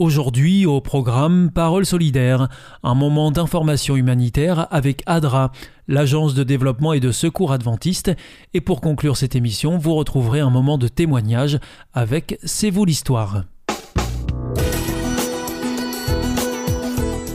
[0.00, 2.48] Aujourd'hui, au programme Parole solidaire,
[2.82, 5.52] un moment d'information humanitaire avec ADRA,
[5.88, 8.10] l'Agence de développement et de secours adventiste.
[8.54, 11.58] Et pour conclure cette émission, vous retrouverez un moment de témoignage
[11.92, 13.44] avec C'est vous l'histoire.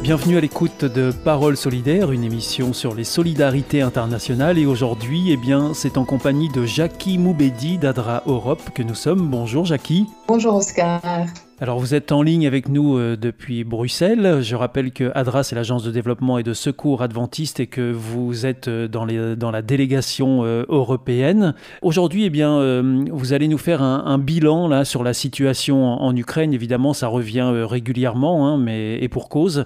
[0.02, 4.58] Bienvenue à l'écoute de Parole solidaire, une émission sur les solidarités internationales.
[4.58, 9.30] Et aujourd'hui, eh bien, c'est en compagnie de Jackie Moubedi d'Adra Europe que nous sommes.
[9.30, 10.08] Bonjour Jackie.
[10.28, 11.28] Bonjour Oscar.
[11.62, 14.40] Alors vous êtes en ligne avec nous euh, depuis Bruxelles.
[14.42, 18.46] Je rappelle que ADRA, c'est l'agence de développement et de secours adventiste et que vous
[18.46, 21.54] êtes euh, dans, la délégation euh, européenne.
[21.82, 26.54] Aujourd'hui, eh bien, vous allez nous faire un, bilan sur la situation en, Ukraine.
[26.54, 29.66] Évidemment, ça revient régulièrement, hein, mais, et pour cause.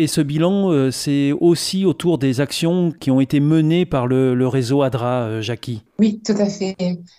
[0.00, 4.46] Et ce bilan, euh, c'est aussi autour des actions qui ont été menées par le,
[4.46, 5.82] réseau ADRA, euh, Jackie.
[5.98, 6.76] Oui, tout à fait.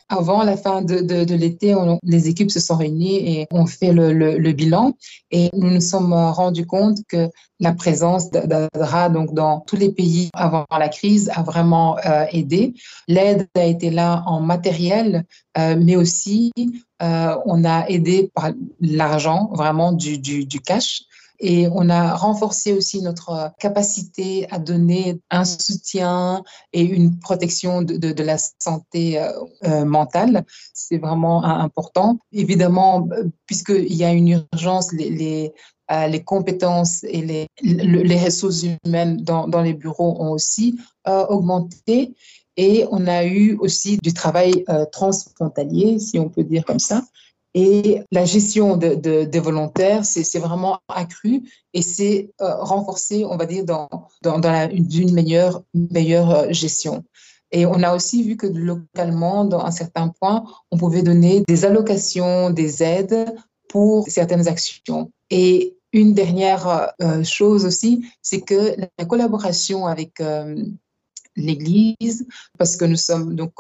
[0.08, 4.94] Avant la fin de, l'été, les équipes se sont réunies et ont fait le, bilan.
[5.30, 7.28] Et nous nous sommes rendus compte que
[7.60, 12.74] la présence d'ADRA donc dans tous les pays avant la crise a vraiment euh, aidé.
[13.10, 15.26] L'aide a été là en matériel,
[15.58, 16.54] mais aussi
[17.02, 21.02] on a aidé par l'argent, vraiment du cash.
[21.40, 26.44] Et on a renforcé aussi notre capacité à donner un soutien
[26.74, 29.32] et une protection de, la santé euh,
[29.64, 30.46] euh mentale.
[30.74, 32.20] C'est vraiment important.
[32.34, 33.08] Évidemment,
[33.46, 35.54] puisqu'il y a une urgence, les,
[35.92, 37.22] euh, compétences et
[37.64, 40.78] les, ressources humaines dans, les bureaux ont aussi
[41.08, 42.14] euh, augmenté.
[42.58, 47.04] Et on a eu aussi du travail euh, transfrontalier, si on peut dire comme ça.
[47.56, 51.42] Et la gestion de, de, des volontaires, c'est vraiment accru
[51.74, 53.90] et c'est euh, renforcé, on va dire, dans,
[54.22, 54.40] dans,
[54.70, 57.04] une meilleure, meilleure euh, gestion.
[57.52, 61.66] Et on a aussi vu que localement, dans un certain point, on pouvait donner des
[61.66, 63.26] allocations, des aides
[63.68, 65.12] pour certaines actions.
[65.32, 70.64] Et une dernière euh, chose aussi, c'est que la collaboration avec euh,
[71.36, 72.28] l'Église,
[72.58, 73.54] parce que nous sommes donc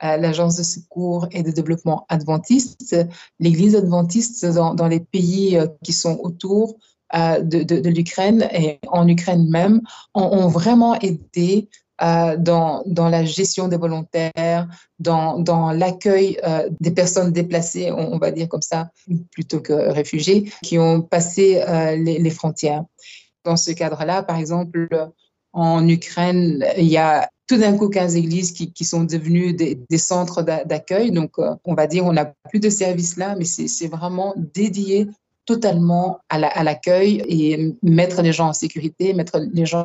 [0.00, 2.96] l'Agence de secours et de développement adventiste,
[3.40, 6.76] l'Église adventiste dans, les pays euh, qui sont autour
[7.14, 9.80] euh, de, l'Ukraine et en Ukraine même,
[10.14, 11.68] ont, vraiment aidé
[12.02, 14.66] euh, dans, la gestion des volontaires,
[14.98, 18.90] dans, l'accueil euh, des personnes déplacées, on, va dire comme ça,
[19.30, 22.84] plutôt que réfugiés, qui ont passé euh, les, frontières.
[23.44, 24.88] Dans ce cadre-là, par exemple,
[25.52, 29.78] en Ukraine, il y a tout d'un coup 15 églises qui, qui sont devenues des,
[29.88, 31.10] des centres d'accueil.
[31.10, 35.08] Donc, euh, on va dire, on n'a plus de services là, mais c'est vraiment dédié
[35.46, 39.84] totalement à l'accueil et mettre les gens en sécurité, mettre les gens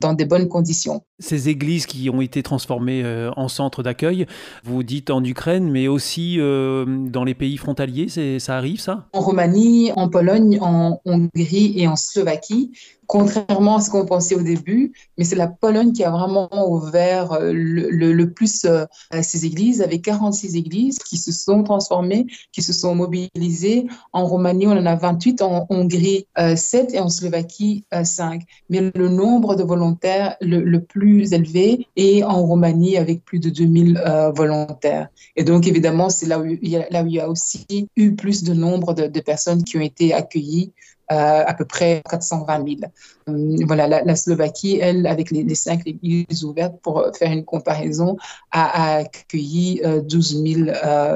[0.00, 1.02] dans des bonnes conditions.
[1.18, 4.26] Ces églises qui ont été transformées euh, en centres d'accueil,
[4.64, 8.08] vous dites en Ukraine, mais aussi euh, dans les pays frontaliers,
[8.38, 9.06] ça arrive ça?
[9.12, 12.72] En Roumanie, en Pologne, en Hongrie et en Slovaquie
[13.10, 17.32] contrairement à ce qu'on pensait au début, mais c'est la Pologne qui a vraiment ouvert
[17.32, 18.86] euh, le, plus euh,
[19.20, 23.88] ces églises, avec 46 églises qui se sont transformées, qui se sont mobilisées.
[24.12, 28.42] En Roumanie, on en a 28, en Hongrie, 7 et en Slovaquie, 5.
[28.68, 33.98] Mais le nombre de volontaires le, plus élevé est en Roumanie avec plus de 2000
[33.98, 35.08] euh, volontaires.
[35.36, 39.20] Et donc, évidemment, c'est là, où il y a, aussi eu plus de nombre de,
[39.20, 42.92] personnes qui ont été accueillies euh, à peu près 420 000.
[43.28, 48.16] Euh, voilà, la, Slovaquie, elle, avec les, cinq églises ouvertes, pour faire une comparaison,
[48.52, 50.70] a, accueilli 12 000,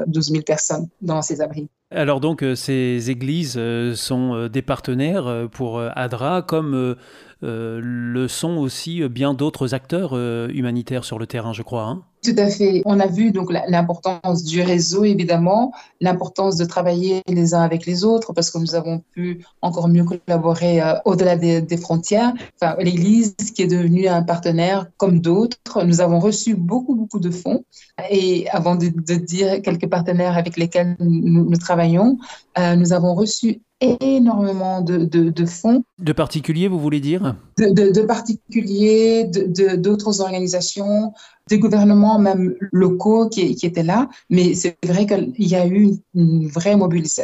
[0.07, 1.67] 12 000 personnes dans ces abris.
[1.91, 3.59] Alors donc ces églises
[3.93, 6.95] sont des partenaires pour ADRA comme
[7.41, 10.17] le sont aussi bien d'autres acteurs
[10.49, 11.83] humanitaires sur le terrain, je crois.
[11.83, 12.03] Hein?
[12.25, 12.81] Tout à fait.
[12.85, 18.03] On a vu donc l'importance du réseau, évidemment, l'importance de travailler les uns avec les
[18.03, 22.33] autres, parce que nous avons pu encore mieux collaborer euh, au-delà des, frontières.
[22.79, 27.63] L'Église, qui est devenue un partenaire comme d'autres, nous avons reçu beaucoup, beaucoup de fonds.
[28.09, 32.17] Et avant de, dire quelques partenaires avec lesquels nous, nous travaillons,
[32.57, 35.83] euh, nous avons reçu énormément de, de, fonds.
[35.99, 37.35] De particuliers, vous voulez dire?
[37.57, 41.13] De, de, particuliers, d'autres organisations,
[41.49, 44.09] des gouvernements même locaux qui, qui étaient là.
[44.29, 46.77] Mais c'est vrai qu'il y a eu une, vraie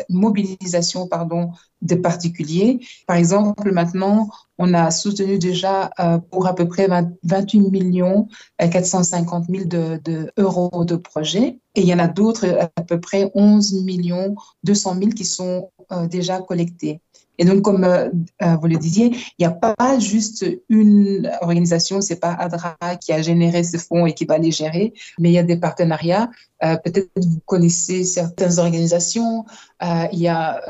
[0.09, 1.51] mobilisation pardon,
[1.81, 2.80] de particuliers.
[3.07, 6.88] Par exemple, maintenant, on a soutenu déjà euh, pour à peu près
[7.24, 8.28] 28 millions
[8.60, 11.57] 450 000 de, de, euros de projets.
[11.75, 15.72] Et il y en a d'autres, à peu près 11 millions 200 000 qui sont
[15.92, 17.01] euh, déjà collectés.
[17.39, 22.19] Et donc, comme euh, vous le disiez, il n'y a pas juste une organisation, c'est
[22.19, 25.39] pas ADRA qui a généré ce fonds et qui va les gérer, mais il y
[25.39, 26.30] a des partenariats.
[26.60, 29.45] Peut-être vous connaissez certaines organisations.
[29.81, 30.62] il y a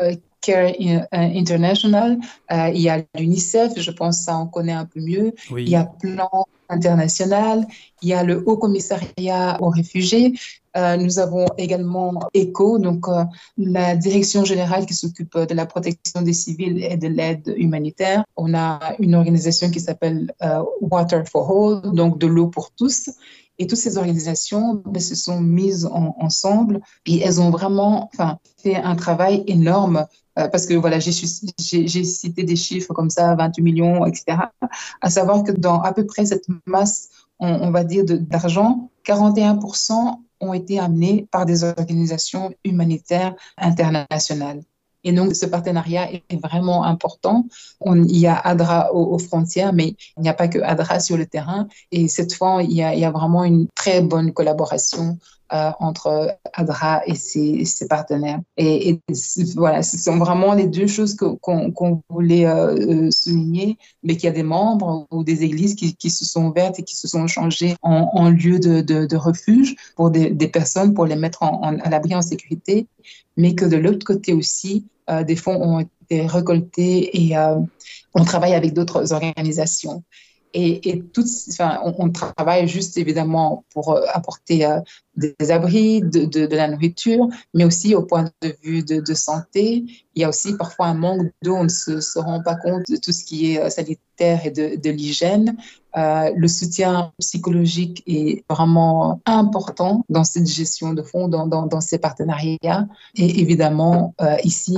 [0.42, 0.74] Care
[1.12, 2.18] International,
[2.50, 5.34] il y a l'UNICEF, je pense que ça on connaît un peu mieux.
[5.52, 7.66] Il y a Plan International,
[8.02, 10.34] il y a le Haut Commissariat aux réfugiés,
[10.78, 13.26] euh, nous avons également ECHO, donc euh,
[13.58, 18.24] la direction générale qui s'occupe de la protection des civils et de l'aide humanitaire.
[18.38, 23.10] On a une organisation qui s'appelle euh, Water for All, donc de l'eau pour tous.
[23.60, 28.10] Et toutes ces organisations ben, se sont mises ensemble et elles ont vraiment
[28.64, 34.06] fait un travail énorme parce que voilà, j'ai cité des chiffres comme ça, 28 millions,
[34.06, 34.38] etc.
[35.02, 40.54] À savoir que dans à peu près cette masse, on, va dire, d'argent, 41% ont
[40.54, 44.62] été amenés par des organisations humanitaires internationales.
[45.04, 47.48] Et donc, ce partenariat est vraiment important.
[47.86, 51.26] Il y a ADRA aux, frontières, mais il n'y a pas que ADRA sur le
[51.26, 51.68] terrain.
[51.92, 55.18] Et cette fois, il y a vraiment une très bonne collaboration
[55.54, 58.40] euh, entre ADRA et ses, partenaires.
[58.56, 59.02] Et,
[59.58, 64.30] voilà, ce sont vraiment les deux choses qu'on voulait euh, euh, souligner, mais qu'il y
[64.30, 67.76] a des membres ou des églises qui, se sont ouvertes et qui se sont changées
[67.82, 72.88] en, en lieu de, refuge pour des, personnes, pour les mettre à l'abri en sécurité,
[73.36, 74.86] mais que de l'autre côté aussi,
[75.28, 77.36] des fonds ont été récoltés et
[78.14, 80.02] on travaille avec d'autres organisations.
[80.54, 81.04] Et, et
[81.50, 84.66] enfin, on, travaille juste évidemment pour apporter
[85.16, 89.84] des, abris, de, de, la nourriture, mais aussi au point de vue de, de santé.
[90.16, 92.84] Il y a aussi parfois un manque d'eau, on ne se, se, rend pas compte
[92.90, 94.02] de tout ce qui est sanitaire
[94.44, 95.56] et de, l'hygiène.
[95.98, 101.98] Euh, le soutien psychologique est vraiment important dans cette gestion de fonds, dans, dans, ces
[101.98, 102.88] partenariats.
[103.16, 104.78] Et évidemment, euh, ici,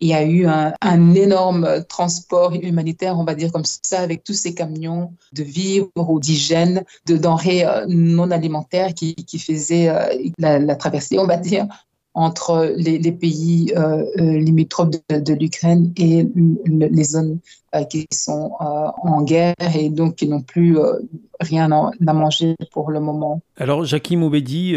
[0.00, 4.24] il y a eu un, un, énorme transport humanitaire, on va dire comme ça, avec
[4.24, 9.61] tous ces camions de vivres ou d'hygiène, de denrées euh, non alimentaires qui, qui faisaient
[9.70, 11.66] euh, la, traversée, on va dire,
[12.14, 16.26] entre les, pays euh, euh, limitrophes de, l'Ukraine et
[16.66, 17.38] les zones
[17.88, 20.76] qui sont en guerre et donc qui n'ont plus
[21.40, 23.40] rien à, manger pour le moment.
[23.56, 24.74] Alors, Jackie Moubedi,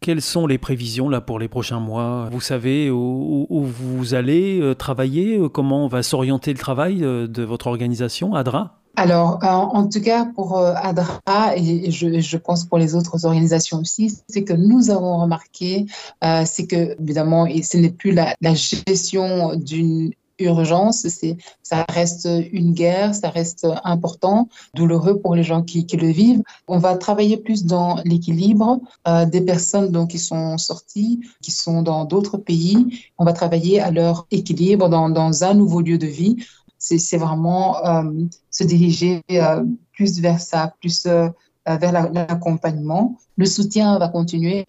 [0.00, 2.30] quelles sont les prévisions là pour les prochains mois?
[2.32, 5.38] Vous savez où, vous allez travailler?
[5.52, 8.81] Comment va s'orienter le travail de votre organisation, ADRA?
[8.96, 13.24] Alors, euh, en tout cas, pour euh, ADRA et je, je, pense pour les autres
[13.24, 15.86] organisations aussi, c'est que nous avons remarqué,
[16.22, 22.28] euh, c'est que, évidemment, ce n'est plus la, la gestion d'une urgence, c'est, ça reste
[22.52, 26.42] une guerre, ça reste important, douloureux pour les gens qui, qui le vivent.
[26.68, 31.82] On va travailler plus dans l'équilibre euh, des personnes donc, qui sont sorties, qui sont
[31.82, 33.08] dans d'autres pays.
[33.18, 36.36] On va travailler à leur équilibre dans, dans un nouveau lieu de vie
[36.82, 38.02] c'est vraiment euh,
[38.50, 41.28] se diriger euh, plus vers ça, plus euh,
[41.64, 43.16] vers l'accompagnement.
[43.36, 44.66] Le soutien va continuer,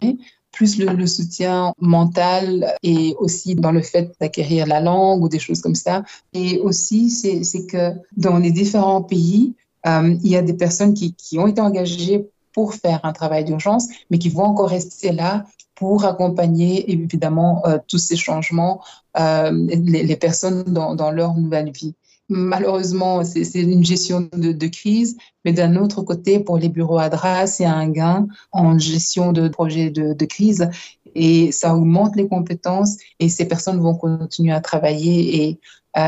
[0.52, 5.60] plus le, soutien mental et aussi dans le fait d'acquérir la langue ou des choses
[5.60, 6.04] comme ça.
[6.32, 9.54] Et aussi, c'est que dans les différents pays,
[9.84, 14.18] il y a des personnes qui, ont été engagées pour faire un travail d'urgence, mais
[14.18, 15.44] qui vont encore rester là
[15.74, 18.80] pour accompagner évidemment tous ces changements,
[19.18, 21.96] les, personnes dans leur nouvelle vie.
[22.28, 27.64] Malheureusement, c'est une gestion de, crise, mais d'un autre côté, pour les bureaux ADRA, c'est
[27.64, 30.70] un gain en gestion de projets de, crise
[31.14, 35.60] et ça augmente les compétences et ces personnes vont continuer à travailler et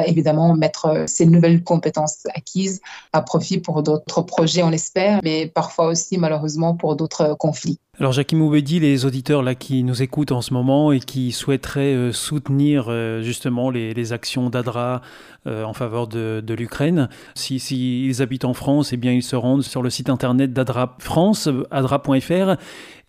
[0.07, 2.81] évidemment mettre ces nouvelles compétences acquises
[3.13, 7.79] à profit pour d'autres projets, on l'espère, mais parfois aussi malheureusement pour d'autres conflits.
[7.99, 11.95] Alors Jackie Moubedi, les auditeurs là qui nous écoutent en ce moment et qui souhaiteraient
[11.95, 15.01] euh, soutenir euh, justement les, actions d'ADRA
[15.47, 19.63] euh, en faveur de, l'Ukraine, si, si, habitent en France, eh bien ils se rendent
[19.63, 22.57] sur le site internet d'ADRA France, adra.fr.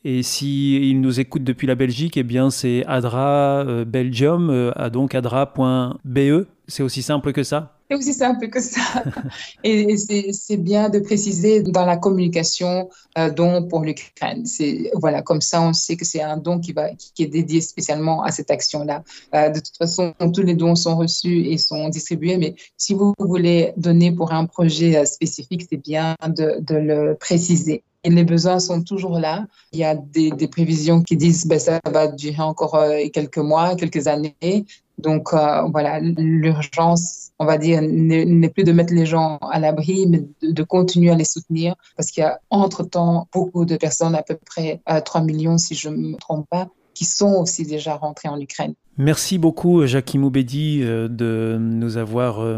[0.03, 4.89] Et s'ils si nous écoutent depuis la Belgique, eh bien c'est Adra euh, Belgium, euh,
[4.89, 6.45] donc adra.be.
[6.67, 8.81] C'est aussi simple que ça C'est aussi simple que ça.
[9.63, 14.45] Et c'est bien de préciser dans la communication euh, don pour l'Ukraine.
[14.45, 17.61] C'est voilà, comme ça, on sait que c'est un don qui va qui est dédié
[17.61, 19.03] spécialement à cette action-là.
[19.33, 23.13] Euh, de toute façon, tous les dons sont reçus et sont distribués, mais si vous
[23.19, 27.83] voulez donner pour un projet euh, spécifique, c'est bien de, de le préciser.
[28.03, 29.45] Et les besoins sont toujours là.
[29.73, 32.99] Il y a des, des prévisions qui disent que ben, ça va durer encore euh,
[33.11, 34.65] quelques mois, quelques années.
[34.97, 40.07] Donc euh, voilà, l'urgence, on va dire, n'est plus de mettre les gens à l'abri,
[40.07, 44.23] mais de, continuer à les soutenir parce qu'il y a entre-temps beaucoup de personnes, à
[44.23, 48.29] peu près 3 millions si je ne me trompe pas, qui sont aussi déjà rentrées
[48.29, 48.73] en Ukraine.
[48.99, 52.57] Merci beaucoup, Jackie Moubedi, euh, de nous avoir euh,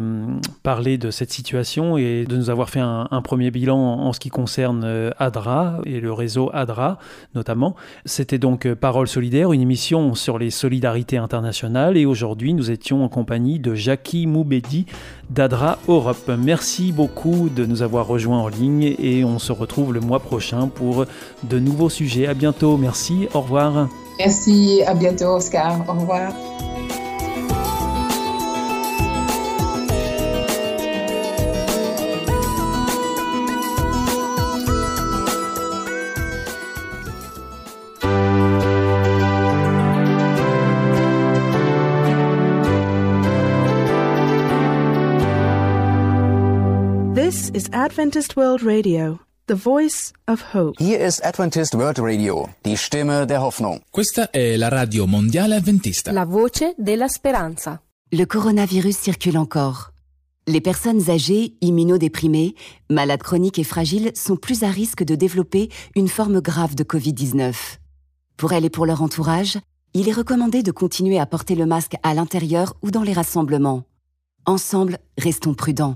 [0.64, 4.30] parlé de cette situation et de nous avoir fait un, premier bilan en ce qui
[4.30, 6.98] concerne euh, ADRA et le réseau ADRA
[7.36, 7.76] notamment.
[8.06, 13.10] C'était donc Parole solidaire, une émission sur les solidarités internationales et aujourd'hui nous étions en
[13.10, 14.86] compagnie de Jackie Moubedi
[15.30, 16.32] d'ADRA Europe.
[16.40, 20.68] Merci beaucoup de nous avoir rejoints en ligne et on se retrouve le mois prochain
[20.68, 21.06] pour
[21.44, 22.28] de nouveaux sujets.
[22.28, 23.90] À bientôt, merci, au revoir.
[24.20, 26.29] Merci, à bientôt Oscar, au revoir.
[47.30, 49.20] This is Adventist World Radio.
[49.50, 50.76] The Voice of Hope.
[50.78, 53.82] Hier ist Adventist World Radio, die Stimme der Hoffnung.
[53.90, 56.12] Questa è la radio mondiale adventista.
[56.12, 57.82] La voce della speranza.
[58.12, 59.92] Le coronavirus circule encore.
[60.46, 62.54] Les personnes âgées, immunodéprimées,
[62.92, 67.80] malades chroniques et fragiles sont plus à risque de développer une forme grave de Covid-19.
[68.38, 69.58] Pour elles et pour leur entourage,
[69.96, 73.82] il est recommandé de continuer à porter le masque à l'intérieur ou dans les rassemblements.
[74.46, 75.96] Ensemble, restons prudents.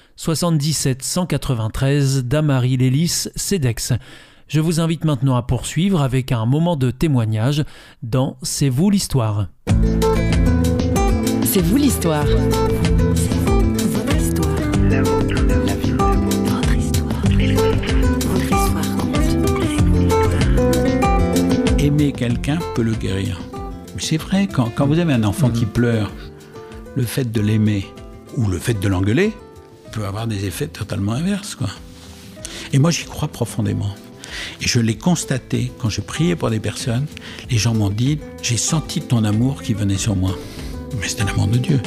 [0.21, 3.93] 77 193 Damary Lélis, CEDEX.
[4.47, 7.65] Je vous invite maintenant à poursuivre avec un moment de témoignage
[8.03, 9.47] dans C'est vous l'histoire.
[11.43, 12.27] C'est vous l'histoire.
[12.27, 14.59] Votre histoire.
[16.51, 17.23] Votre histoire.
[21.79, 23.41] Aimer quelqu'un peut le guérir.
[23.97, 26.11] C'est vrai, quand, quand, vous avez un enfant qui pleure,
[26.95, 27.87] le fait de l'aimer
[28.37, 29.33] ou le fait de l'engueuler,
[29.91, 31.55] peut avoir des effets totalement inverses.
[31.55, 31.69] Quoi.
[32.73, 33.93] Et moi, j'y crois profondément.
[34.61, 37.05] Et je l'ai constaté quand je priais pour des personnes.
[37.49, 40.37] Les gens m'ont dit J'ai senti ton amour qui venait sur moi.
[40.99, 41.81] Mais c'était l'amour de Dieu.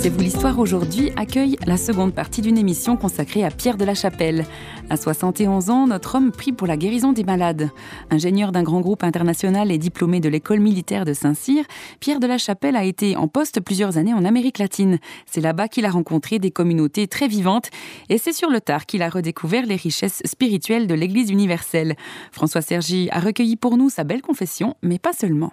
[0.00, 3.94] C'est vous l'histoire aujourd'hui accueille la seconde partie d'une émission consacrée à Pierre de la
[3.94, 4.46] Chapelle.
[4.90, 7.70] À 71 ans, notre homme prie pour la guérison des malades.
[8.10, 11.64] Ingénieur d'un grand groupe international et diplômé de l'école militaire de Saint-Cyr,
[12.00, 14.98] Pierre de la Chapelle a été en poste plusieurs années en Amérique latine.
[15.26, 17.70] C'est là-bas qu'il a rencontré des communautés très vivantes
[18.08, 21.94] et c'est sur le tard qu'il a redécouvert les richesses spirituelles de l'Église universelle.
[22.32, 25.52] François Sergi a recueilli pour nous sa belle confession, mais pas seulement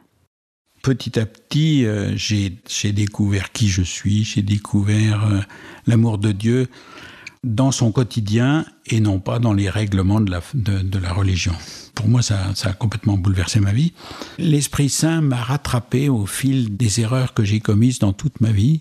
[0.83, 5.39] petit à petit, euh, j'ai découvert qui je suis, j'ai découvert euh,
[5.85, 6.69] l'amour de Dieu
[7.43, 11.53] dans son quotidien et non pas dans les règlements de la, de, la religion.
[11.95, 13.93] Pour moi, ça, ça, a complètement bouleversé ma vie.
[14.37, 18.79] L'Esprit Saint m'a rattrapé au fil des erreurs que j'ai commises dans toute ma vie.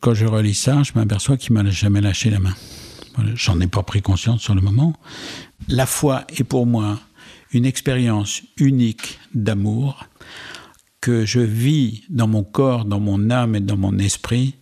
[0.00, 2.54] Quand je relis ça, je m'aperçois qu'il m'a jamais lâché la main.
[3.34, 4.94] J'en ai pas pris conscience sur le moment.
[5.68, 7.00] La foi est pour moi
[7.52, 10.04] une expérience unique d'amour
[11.00, 14.54] que je vis dans mon corps, dans mon âme et dans mon esprit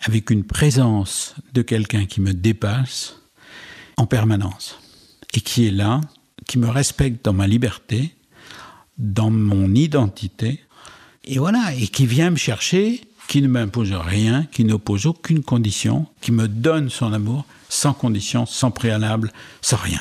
[0.00, 3.16] avec une présence de quelqu'un qui me dépasse
[3.96, 4.78] en permanence
[5.34, 6.00] et qui est là,
[6.46, 8.14] qui me respecte dans ma liberté,
[8.96, 10.60] dans mon identité,
[11.24, 16.06] et voilà, et qui vient me chercher, qui ne m'impose rien, qui n'oppose aucune condition,
[16.20, 20.00] qui me donne son amour sans condition, sans préalable, sans rien,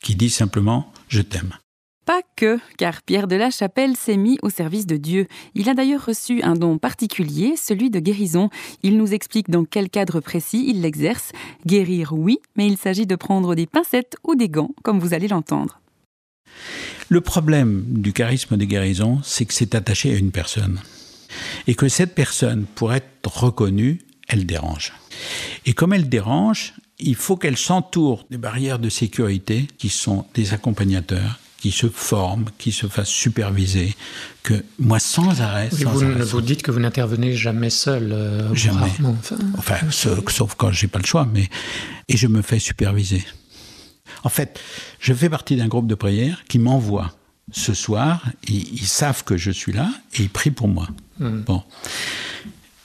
[0.00, 1.54] qui dit simplement je t'aime.
[2.04, 5.28] Pas que, car Pierre de la Chapelle s'est mis au service de Dieu.
[5.54, 8.50] Il a d'ailleurs reçu un don particulier, celui de guérison.
[8.82, 11.30] Il nous explique dans quel cadre précis il l'exerce.
[11.64, 15.28] Guérir, oui, mais il s'agit de prendre des pincettes ou des gants, comme vous allez
[15.28, 15.80] l'entendre.
[17.08, 20.80] Le problème du charisme de guérison, c'est que c'est attaché à une personne.
[21.66, 24.92] Et que cette personne, pour être reconnue, elle dérange.
[25.66, 30.52] Et comme elle dérange, il faut qu'elle s'entoure des barrières de sécurité qui sont des
[30.52, 33.94] accompagnateurs, qui se forment, qui se fassent superviser,
[34.42, 35.68] que moi sans arrêt.
[35.72, 38.10] Oui, sans vous, arrêt, vous dites que vous n'intervenez jamais seul.
[38.12, 38.80] euh, Jamais.
[38.80, 39.36] rarement, enfin.
[39.56, 41.48] Enfin, sauf, sauf quand j'ai pas le choix, mais
[42.08, 43.24] et je me fais superviser.
[44.24, 44.58] En fait,
[44.98, 47.12] je fais partie d'un groupe de prière qui m'envoie
[47.52, 48.24] ce soir.
[48.48, 50.88] Ils, ils savent que je suis là et ils prient pour moi.
[51.20, 51.42] Hmm.
[51.42, 51.62] Bon,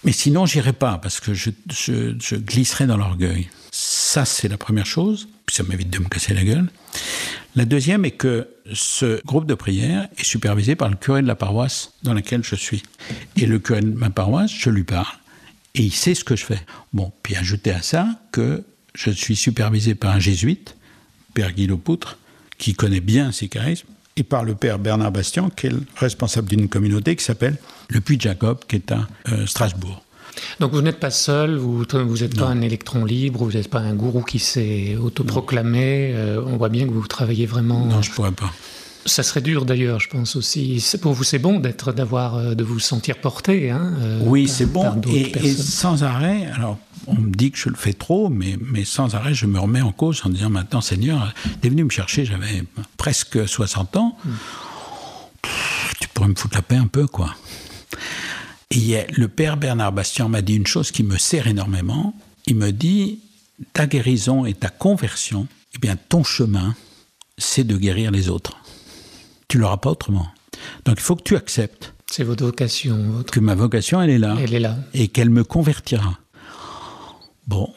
[0.03, 3.49] mais sinon j'irai pas parce que je, je, je glisserai dans l'orgueil.
[3.71, 5.27] Ça, c'est la première chose.
[5.47, 6.69] Puis ça m'évite de me casser la gueule.
[7.55, 11.35] La deuxième est que ce groupe de prière est supervisé par le curé de la
[11.35, 12.83] paroisse dans laquelle je suis.
[13.35, 15.07] Et le curé de ma paroisse, je lui parle
[15.77, 16.59] et il sait ce que je fais.
[16.91, 18.63] Bon, puis ajouter à ça que
[18.95, 20.75] je suis supervisé par un jésuite,
[21.33, 22.17] Père Guy Poutre,
[22.57, 26.49] qui connaît bien ces charismes, et par le Père Bernard Bastian, qui est le responsable
[26.49, 27.57] d'une communauté qui s'appelle
[27.89, 30.03] le Puy de Jacob, qui est à euh, Strasbourg.
[30.59, 33.93] Donc vous n'êtes pas seul, vous n'êtes pas un électron libre, vous n'êtes pas un
[33.93, 36.11] gourou qui s'est autoproclamé.
[36.13, 37.85] euh, on voit bien que vous travaillez vraiment.
[37.85, 38.51] Non, je pourrais pas.
[39.05, 40.83] Ça serait dur d'ailleurs, je pense aussi.
[41.01, 43.71] Pour vous, c'est bon d'être, d'avoir, euh, de vous sentir porté.
[43.71, 44.99] Hein, euh, Oui, c'est bon.
[45.13, 46.77] Et, sans arrêt, alors
[47.07, 49.81] on me dit que je le fais trop, mais, mais sans arrêt, je me remets
[49.81, 52.63] en cause en disant maintenant, Seigneur, t'es venu me chercher, j'avais
[52.97, 54.17] presque 60 ans.
[55.41, 57.33] Pff, Tu pourrais me foutre la paix un peu, quoi.
[58.71, 62.13] Et le père Bernard Bastian m'a dit une chose qui me sert énormément.
[62.47, 63.19] Il me dit
[63.73, 66.75] ta guérison et ta conversion, eh bien, ton chemin,
[67.37, 68.57] c'est de guérir les autres.
[69.47, 70.27] Tu l'auras pas autrement.
[70.85, 72.97] Donc il faut que tu acceptes C'est votre vocation.
[73.11, 73.33] Votre...
[73.33, 74.35] que ma vocation, elle est là.
[74.39, 74.77] Elle est là.
[74.93, 76.17] Et qu'elle me convertira.
[77.47, 77.73] Bon,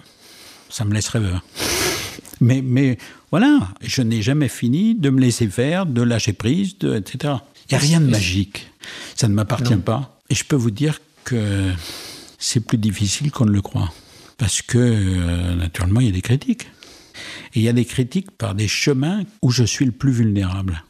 [0.68, 1.44] ça me laisse rêveur.
[2.42, 2.96] Mais, mais
[3.30, 7.34] voilà, je n'ai jamais fini de me laisser faire, de lâcher prise, de, etc.
[7.68, 8.66] Il n'y a rien de magique.
[9.14, 10.19] Ça ne m'appartient pas.
[10.30, 11.70] Et je peux vous dire que
[12.38, 13.92] c'est plus difficile qu'on ne le croit.
[14.38, 16.70] Parce que, euh, naturellement, il y a des critiques.
[17.54, 20.82] Et il y a des critiques par des chemins où je suis le plus vulnérable.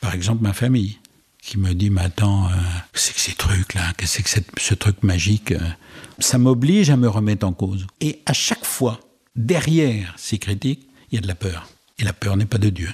[0.00, 0.98] Par exemple, ma famille,
[1.42, 2.50] qui me dit, mais attends, euh,
[2.92, 5.60] qu'est-ce que c'est que ces trucs-là Qu'est-ce que c'est que ce truc magique euh
[6.18, 7.86] Ça m'oblige à me remettre en cause.
[8.00, 9.00] Et à chaque fois,
[9.36, 11.68] derrière ces critiques, il y a de la peur.
[11.98, 12.90] Et la peur n'est pas de Dieu.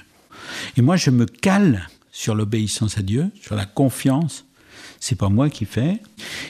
[0.75, 4.45] Et moi, je me cale sur l'obéissance à Dieu, sur la confiance.
[4.99, 5.99] C'est pas moi qui fais.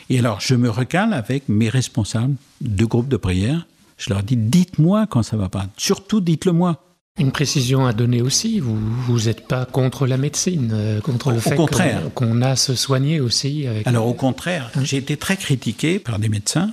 [0.09, 3.67] Et alors, je me recale avec mes responsables de groupe de prière.
[3.97, 5.67] Je leur dis, dites-moi quand ça va pas.
[5.77, 6.83] Surtout, dites-le moi.
[7.19, 11.39] Une précision à donner aussi, vous vous n'êtes pas contre la médecine, euh, contre le
[11.39, 11.67] fait qu'on
[12.15, 13.67] qu'on a se soigner aussi.
[13.67, 13.85] Avec...
[13.85, 16.71] Alors au contraire, j'ai été très critiqué par des médecins,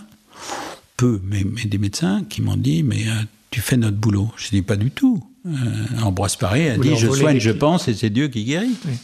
[0.97, 4.31] peu, mais, mais des médecins qui m'ont dit mais euh, tu fais notre boulot.
[4.37, 5.23] Je dis pas du tout.
[5.45, 8.77] Euh, Ambroise Paré a Vous dit je soigne, je pense et c'est Dieu qui guérit.
[8.87, 8.95] Oui.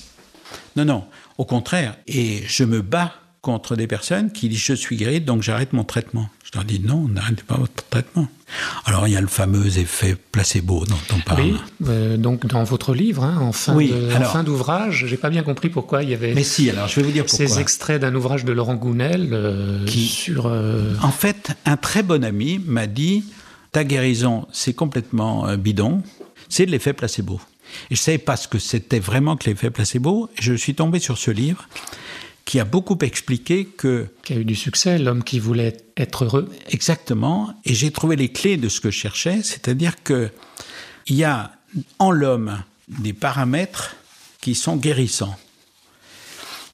[0.76, 1.04] Non non,
[1.38, 1.96] au contraire.
[2.06, 5.84] Et je me bats contre des personnes qui disent je suis guéri donc j'arrête mon
[5.84, 6.28] traitement.
[6.44, 8.26] Je leur dis non, n'arrêtez pas votre traitement.
[8.86, 11.42] Alors il y a le fameux effet placebo dont on parle.
[11.42, 11.56] Oui,
[11.88, 13.92] euh, donc dans votre livre, hein, en fin Oui,
[14.44, 17.12] d'ouvrage, j'ai pas bien compris pourquoi il y avait Mais si, alors je vais vous
[17.12, 17.46] dire pourquoi.
[17.48, 20.46] ces extraits d'un ouvrage de Laurent Gounel euh, Qui- sur.
[20.46, 23.24] euh, En fait, un très bon ami m'a dit
[23.72, 26.02] ta guérison, c'est complètement bidon,
[26.48, 27.40] c'est de l'effet placebo.
[27.90, 30.30] Et je savais pas ce que c'était vraiment que l'effet placebo.
[30.38, 31.68] Et je suis tombé sur ce livre
[32.44, 36.50] qui a beaucoup expliqué que qui a eu du succès, l'homme qui voulait être heureux.
[36.68, 40.30] exactement, et j'ai trouvé les clés de ce que je cherchais, c'est-à-dire que
[41.06, 41.52] il y a
[41.98, 43.96] en l'homme des paramètres
[44.40, 45.36] qui sont guérissants.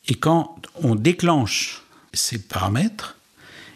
[0.08, 3.16] Et quand on déclenche ces paramètres,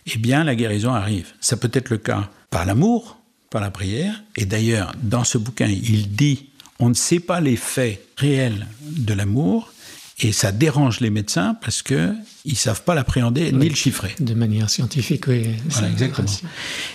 [0.07, 1.33] eh bien la guérison arrive.
[1.40, 3.18] Ça peut être le cas par l'amour,
[3.50, 4.22] par la prière.
[4.37, 9.73] Et d'ailleurs, dans ce bouquin, il dit on ne sait pas l'effet réel de l'amour,
[10.21, 14.15] Et ça dérange les médecins parce que ils savent pas l'appréhender ni le chiffrer.
[14.21, 15.49] De manière scientifique, oui.
[15.69, 16.29] Voilà, exactement.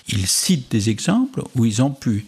[0.07, 2.25] Ils citent des exemples où ils ont pu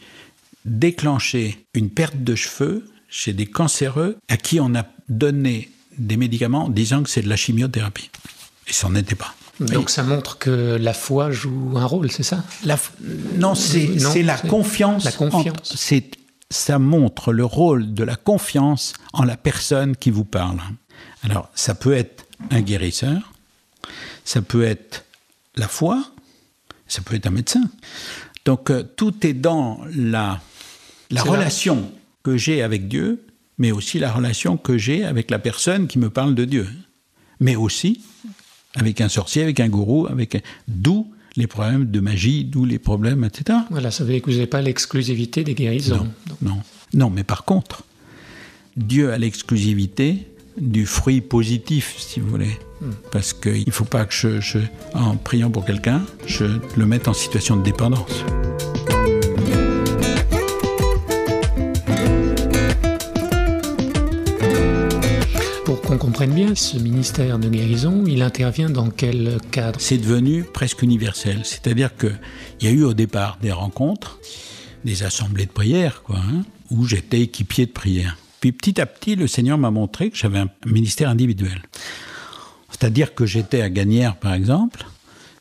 [0.66, 6.70] déclencher une perte de cheveux chez des cancéreux à qui on a donné des médicaments
[6.70, 8.10] disant que c'est de la chimiothérapie.
[8.68, 9.34] Et ça n'en était pas.
[9.60, 12.44] Donc ça montre que la foi joue un rôle, c'est ça?
[12.66, 12.78] La
[13.38, 15.06] Non, c'est la confiance.
[15.06, 15.74] La confiance.
[15.76, 16.12] C'est
[16.52, 20.60] ça montre le rôle de la confiance en la personne qui vous parle.
[21.24, 23.34] Alors, ça peut être un guérisseur,
[24.26, 25.06] ça peut être
[25.56, 26.04] la foi,
[26.88, 27.64] ça peut être un médecin.
[28.46, 30.42] Donc, euh, tout est dans la,
[31.10, 31.92] la relation
[32.24, 33.26] que j'ai avec Dieu,
[33.58, 36.68] mais aussi la relation que j'ai avec la personne qui me parle de Dieu.
[37.40, 38.02] Mais aussi
[38.76, 43.24] avec un sorcier, avec un gourou, avec d'où les problèmes de magie, d'où les problèmes,
[43.24, 43.60] etc.
[43.70, 46.08] Voilà, ça veut dire que vous n'avez pas l'exclusivité des guérisons.
[46.42, 46.58] Non, non,
[46.94, 47.84] non, mais par contre,
[48.76, 52.58] Dieu a l'exclusivité du fruit positif, si vous voulez.
[52.82, 52.92] Hmm.
[53.12, 54.60] Parce qu'il ne faut pas que je,
[54.94, 58.26] en priant pour quelqu'un, je le mette en situation de dépendance.
[66.22, 69.82] Comprenne bien, ce ministère de guérison, il intervient dans quel cadre?
[69.82, 71.40] C'est devenu presque universel.
[71.44, 72.20] C'est-à-dire qu'il
[72.62, 74.20] y a eu au départ des rencontres,
[74.86, 78.18] des assemblées de prière, quoi, hein, où j'étais équipier de prière.
[78.40, 81.60] Puis petit à petit, le Seigneur m'a montré que j'avais un ministère individuel.
[82.70, 84.86] C'est-à-dire que j'étais à Gagnères, par exemple,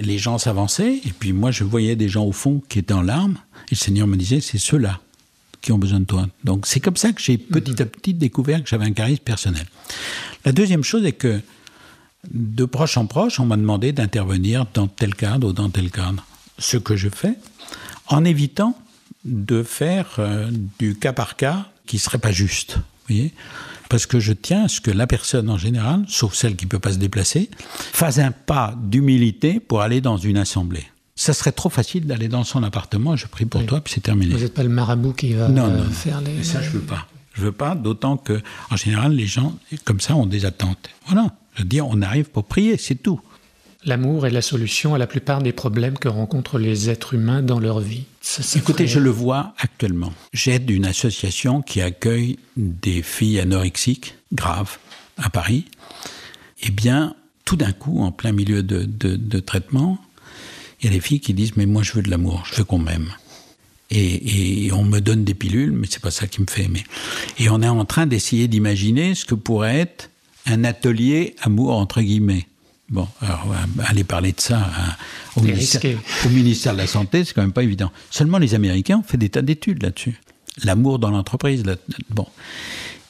[0.00, 3.02] les gens s'avançaient, et puis moi je voyais des gens au fond qui étaient en
[3.02, 4.98] larmes, et le Seigneur me disait, c'est ceux-là
[5.60, 6.26] qui ont besoin de toi.
[6.44, 9.66] Donc c'est comme ça que j'ai petit à petit découvert que j'avais un charisme personnel.
[10.44, 11.40] La deuxième chose est que
[12.30, 16.24] de proche en proche, on m'a demandé d'intervenir dans tel cadre ou dans tel cadre.
[16.58, 17.34] Ce que je fais,
[18.06, 18.76] en évitant
[19.24, 22.78] de faire euh, du cas par cas qui serait pas juste.
[23.08, 23.32] voyez
[23.90, 26.70] parce que je tiens à ce que la personne en général, sauf celle qui ne
[26.70, 27.50] peut pas se déplacer,
[27.92, 30.86] fasse un pas d'humilité pour aller dans une assemblée.
[31.20, 34.32] Ça serait trop facile d'aller dans son appartement, je prie pour toi, puis c'est terminé.
[34.32, 36.42] Vous n'êtes pas le marabout qui va non, non, faire les.
[36.42, 37.06] Ça, je veux pas.
[37.34, 39.54] Je veux pas, d'autant que, en général, les gens,
[39.84, 40.88] comme ça, ont des attentes.
[41.08, 41.34] Voilà.
[41.56, 43.20] Je veux dire, on arrive pour prier, c'est tout.
[43.84, 47.60] L'amour est la solution à la plupart des problèmes que rencontrent les êtres humains dans
[47.60, 48.04] leur vie.
[48.56, 50.14] Écoutez, je le vois actuellement.
[50.32, 54.78] J'aide une association qui accueille des filles anorexiques graves
[55.18, 55.66] à Paris.
[56.62, 59.98] Eh bien, tout d'un coup, en plein milieu de, de, de traitement,
[60.80, 62.64] il y a des filles qui disent mais moi je veux de l'amour, je veux
[62.64, 63.12] qu'on m'aime.
[63.92, 66.84] Et, on me donne des pilules, mais c'est pas ça qui me fait aimer.
[67.38, 70.10] Et on est en train d'essayer d'imaginer ce que pourrait être
[70.46, 72.46] un atelier amour entre guillemets.
[72.88, 73.54] Bon, alors
[73.86, 74.68] aller parler de ça
[75.36, 77.90] au, ministère, au, ministère, de la Santé, c'est quand même pas évident.
[78.10, 80.20] Seulement les Américains ont fait des tas d'études là-dessus.
[80.64, 81.62] L'amour dans l'entreprise.
[82.10, 82.26] Bon.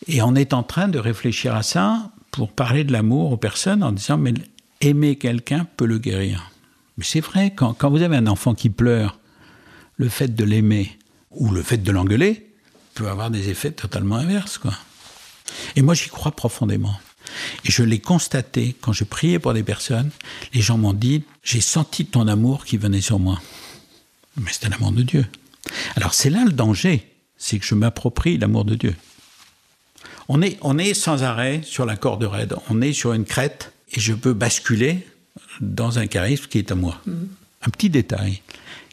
[0.07, 3.83] Et on est en train de réfléchir à ça pour parler de l'amour aux personnes
[3.83, 4.35] en disant mais
[4.81, 6.51] aimer quelqu'un peut le guérir.
[6.97, 9.19] Mais c'est vrai, quand, vous avez un enfant qui pleure,
[9.97, 10.99] le fait de l'aimer
[11.31, 12.47] ou le fait de l'engueuler
[12.95, 14.59] peut avoir des effets totalement inverses.
[14.59, 14.73] Quoi.
[15.77, 16.99] Et moi, j'y crois profondément.
[17.65, 20.11] Et je l'ai constaté quand je priais pour des personnes,
[20.53, 23.41] les gens m'ont dit, j'ai senti ton amour qui venait sur moi.
[24.37, 25.27] Mais c'est un amour de Dieu.
[25.97, 28.97] Alors c'est là le danger, c'est que je m'approprie l'amour de Dieu.
[30.29, 33.73] On est, on est sans arrêt sur la corde raide, on est sur une crête
[33.93, 35.07] et je peux basculer
[35.61, 37.01] dans un charisme qui est à moi.
[37.07, 37.13] Mm.
[37.63, 38.41] Un petit détail.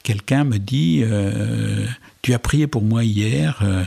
[0.03, 1.85] Quelqu'un me dit euh,
[2.21, 3.59] Tu as prié pour moi hier.
[3.61, 3.83] Euh,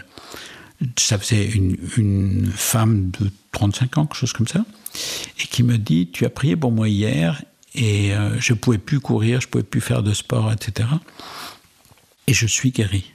[0.98, 4.64] ça faisait une, femme de 35 ans, quelque chose comme ça,
[5.38, 7.42] et qui me dit Tu as prié pour moi hier
[7.74, 10.88] et euh, je ne pouvais plus courir, je ne pouvais plus faire de sport, etc.
[12.26, 13.12] Et je suis guéri.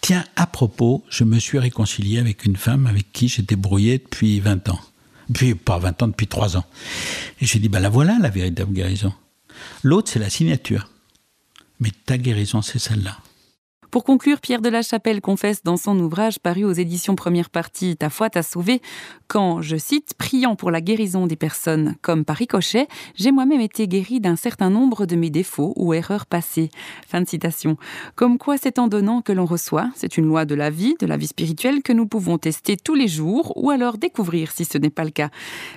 [0.00, 4.40] Tiens, à propos, je me suis réconcilié avec une femme avec qui j'étais brouillé depuis
[4.40, 4.80] 20 ans.
[5.32, 6.64] Puis pas 20 ans, depuis 3 ans.
[7.40, 9.12] Et j'ai dit, ben la voilà la véritable guérison.
[9.82, 10.88] L'autre, c'est la signature.
[11.80, 13.18] Mais ta guérison, c'est celle-là.
[13.96, 17.96] Pour conclure, Pierre de la Chapelle confesse dans son ouvrage paru aux éditions Première Partie
[17.96, 18.82] Ta foi t'a sauvé
[19.26, 23.88] quand, je cite, priant pour la guérison des personnes comme par ricochet, j'ai moi-même été
[23.88, 26.68] guéri d'un certain nombre de mes défauts ou erreurs passées.
[27.08, 27.76] Fin de citation.
[28.14, 31.06] Comme quoi c'est en donnant que l'on reçoit, c'est une loi de la vie, de
[31.06, 34.76] la vie spirituelle que nous pouvons tester tous les jours ou alors découvrir si ce
[34.76, 35.30] n'est pas le cas.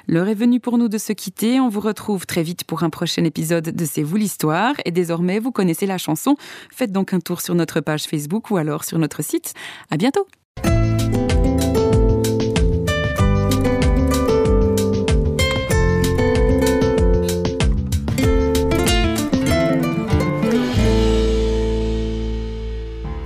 [0.07, 2.89] L'heure est venue pour nous de se quitter, on vous retrouve très vite pour un
[2.89, 6.35] prochain épisode de C'est vous l'histoire et désormais vous connaissez la chanson.
[6.69, 9.53] Faites donc un tour sur notre page Facebook ou alors sur notre site.
[9.89, 10.27] À bientôt!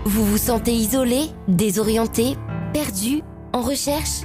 [0.06, 2.36] Vous vous sentez isolé, désorienté,
[2.74, 3.22] perdu,
[3.54, 4.22] en recherche?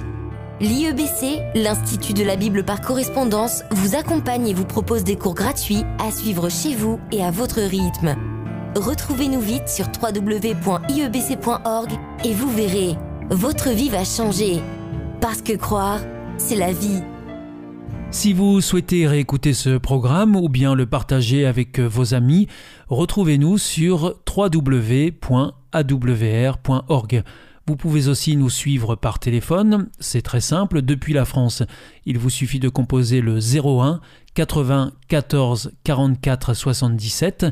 [0.61, 5.83] L'IEBC, l'Institut de la Bible par correspondance, vous accompagne et vous propose des cours gratuits
[5.99, 8.28] à suivre chez vous et à votre rythme.
[8.75, 11.89] Retrouvez-nous vite sur www.iebc.org
[12.23, 12.95] et vous verrez,
[13.31, 14.61] votre vie va changer.
[15.21, 15.99] Parce que croire,
[16.37, 17.01] c'est la vie.
[18.11, 22.47] Si vous souhaitez réécouter ce programme ou bien le partager avec vos amis,
[22.89, 25.13] retrouvez-nous sur www.awr.org.
[27.67, 31.61] Vous pouvez aussi nous suivre par téléphone, c'est très simple, depuis la France.
[32.05, 34.01] Il vous suffit de composer le 01
[34.33, 37.45] 80 14 44 77.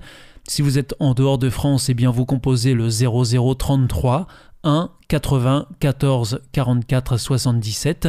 [0.50, 4.28] Si vous êtes en dehors de France, eh bien vous composez le 0033
[4.64, 8.08] 1 80 14 44 77.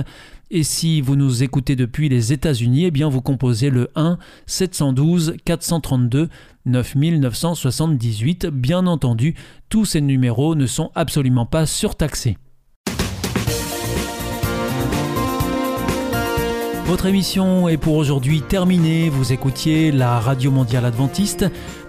[0.53, 5.35] Et si vous nous écoutez depuis les États-Unis, eh bien vous composez le 1 712
[5.45, 6.29] 432
[6.65, 8.47] 9978.
[8.47, 9.35] Bien entendu,
[9.69, 12.39] tous ces numéros ne sont absolument pas surtaxés.
[16.89, 19.11] Votre émission est pour aujourd'hui terminée.
[19.11, 21.45] Vous écoutiez la Radio Mondiale Adventiste